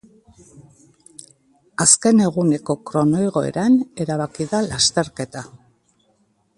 Azken 1.85 2.23
eguneko 2.29 2.77
kronoigoeran 2.91 3.79
erabaki 4.07 4.51
da 4.57 4.67
lasterketa. 4.73 5.49